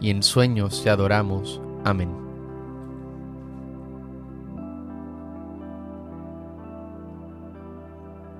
[0.00, 1.60] y en sueños te adoramos.
[1.84, 2.10] Amén.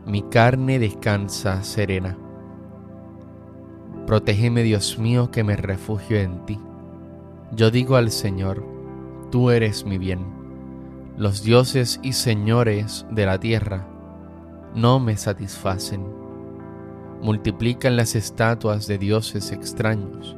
[0.07, 2.17] Mi carne descansa serena.
[4.07, 6.59] Protégeme, Dios mío, que me refugio en ti.
[7.53, 8.65] Yo digo al Señor,
[9.31, 10.25] tú eres mi bien.
[11.19, 13.87] Los dioses y señores de la tierra
[14.75, 16.07] no me satisfacen.
[17.21, 20.38] Multiplican las estatuas de dioses extraños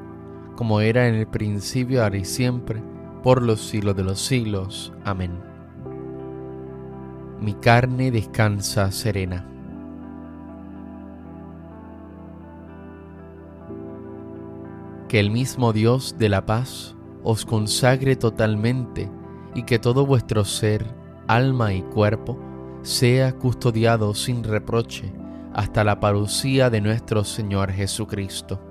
[0.61, 2.83] como era en el principio, ahora y siempre,
[3.23, 4.93] por los siglos de los siglos.
[5.03, 5.31] Amén.
[7.39, 9.43] Mi carne descansa serena.
[15.09, 19.09] Que el mismo Dios de la paz os consagre totalmente
[19.55, 20.85] y que todo vuestro ser,
[21.25, 22.37] alma y cuerpo
[22.83, 25.11] sea custodiado sin reproche
[25.55, 28.70] hasta la parucía de nuestro Señor Jesucristo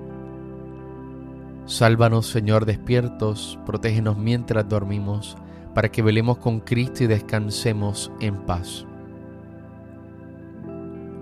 [1.65, 5.37] Sálvanos, Señor, despiertos, protégenos mientras dormimos,
[5.73, 8.85] para que velemos con Cristo y descansemos en paz.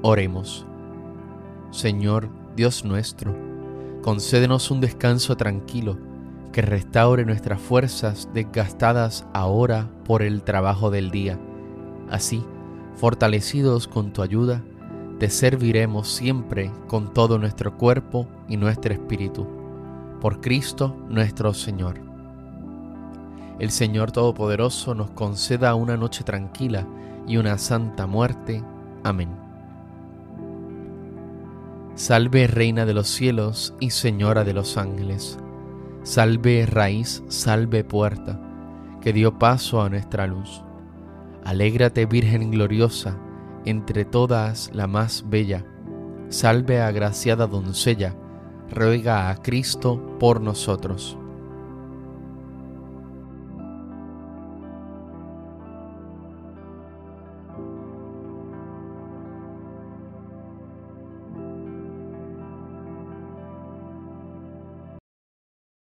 [0.02, 0.66] Oremos.
[1.72, 3.36] Señor, Dios nuestro,
[4.02, 5.98] concédenos un descanso tranquilo,
[6.52, 11.38] que restaure nuestras fuerzas desgastadas ahora por el trabajo del día.
[12.10, 12.44] Así,
[12.96, 14.64] fortalecidos con tu ayuda,
[15.20, 19.59] te serviremos siempre con todo nuestro cuerpo y nuestro espíritu.
[20.22, 22.02] Por Cristo nuestro Señor.
[23.60, 26.86] El Señor Todopoderoso nos conceda una noche tranquila
[27.28, 28.64] y una santa muerte.
[29.04, 29.30] Amén.
[31.96, 35.38] Salve Reina de los cielos y Señora de los ángeles.
[36.04, 38.40] Salve raíz, salve puerta,
[39.02, 40.64] que dio paso a nuestra luz.
[41.44, 43.18] Alégrate Virgen gloriosa,
[43.66, 45.66] entre todas la más bella.
[46.30, 48.16] Salve agraciada doncella,
[48.72, 51.19] ruega a Cristo por nosotros.